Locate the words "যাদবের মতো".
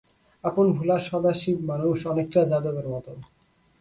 2.51-3.11